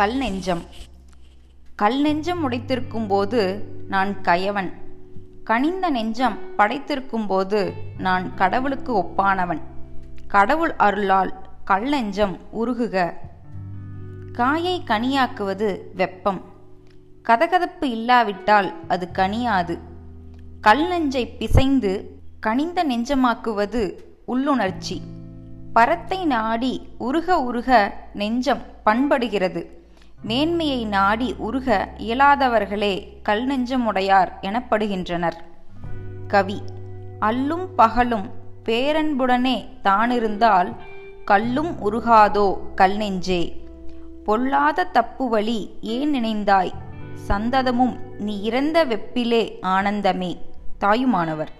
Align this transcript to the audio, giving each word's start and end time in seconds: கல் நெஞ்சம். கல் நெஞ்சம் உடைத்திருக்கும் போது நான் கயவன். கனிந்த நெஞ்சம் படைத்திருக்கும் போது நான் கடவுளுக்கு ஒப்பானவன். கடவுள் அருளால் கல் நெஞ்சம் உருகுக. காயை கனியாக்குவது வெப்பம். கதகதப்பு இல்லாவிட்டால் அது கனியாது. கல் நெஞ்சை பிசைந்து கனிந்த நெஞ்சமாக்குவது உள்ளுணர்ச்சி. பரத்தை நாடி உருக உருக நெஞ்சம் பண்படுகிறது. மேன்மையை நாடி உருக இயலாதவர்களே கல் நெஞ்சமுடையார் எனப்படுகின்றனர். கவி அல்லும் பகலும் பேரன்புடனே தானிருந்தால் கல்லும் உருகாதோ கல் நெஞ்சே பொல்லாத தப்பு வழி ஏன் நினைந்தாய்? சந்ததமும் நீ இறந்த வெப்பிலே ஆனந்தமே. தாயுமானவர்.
கல் 0.00 0.16
நெஞ்சம். 0.16 0.62
கல் 1.76 2.00
நெஞ்சம் 2.00 2.50
உடைத்திருக்கும் 2.50 3.08
போது 3.08 3.64
நான் 3.88 4.20
கயவன். 4.20 4.72
கனிந்த 5.44 5.90
நெஞ்சம் 5.90 6.38
படைத்திருக்கும் 6.58 7.26
போது 7.26 7.72
நான் 7.98 8.34
கடவுளுக்கு 8.34 8.96
ஒப்பானவன். 8.96 9.60
கடவுள் 10.28 10.72
அருளால் 10.72 11.34
கல் 11.64 11.88
நெஞ்சம் 11.88 12.38
உருகுக. 12.52 13.14
காயை 14.32 14.82
கனியாக்குவது 14.86 15.80
வெப்பம். 15.94 16.44
கதகதப்பு 17.28 17.84
இல்லாவிட்டால் 17.84 18.74
அது 18.88 19.08
கனியாது. 19.12 19.78
கல் 20.60 20.88
நெஞ்சை 20.88 21.26
பிசைந்து 21.26 22.20
கனிந்த 22.40 22.84
நெஞ்சமாக்குவது 22.84 23.94
உள்ளுணர்ச்சி. 24.24 25.00
பரத்தை 25.72 26.26
நாடி 26.26 26.88
உருக 26.98 27.40
உருக 27.40 27.94
நெஞ்சம் 28.14 28.62
பண்படுகிறது. 28.86 29.78
மேன்மையை 30.22 30.84
நாடி 30.84 31.34
உருக 31.38 31.88
இயலாதவர்களே 31.98 33.22
கல் 33.22 33.46
நெஞ்சமுடையார் 33.46 34.32
எனப்படுகின்றனர். 34.42 35.38
கவி 36.26 36.62
அல்லும் 37.20 37.66
பகலும் 37.76 38.30
பேரன்புடனே 38.64 39.68
தானிருந்தால் 39.84 40.76
கல்லும் 41.24 41.72
உருகாதோ 41.80 42.58
கல் 42.74 42.96
நெஞ்சே 42.96 43.66
பொல்லாத 44.24 44.84
தப்பு 44.84 45.28
வழி 45.28 45.76
ஏன் 45.80 46.14
நினைந்தாய்? 46.14 46.72
சந்ததமும் 47.28 47.96
நீ 48.18 48.42
இறந்த 48.42 48.84
வெப்பிலே 48.86 49.58
ஆனந்தமே. 49.62 50.36
தாயுமானவர். 50.78 51.50